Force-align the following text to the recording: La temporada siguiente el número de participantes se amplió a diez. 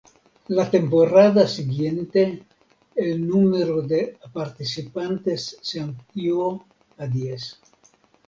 La 0.47 0.67
temporada 0.67 1.47
siguiente 1.47 2.43
el 2.95 3.27
número 3.27 3.83
de 3.83 4.17
participantes 4.33 5.59
se 5.61 5.79
amplió 5.79 6.65
a 6.97 7.05
diez. 7.05 7.61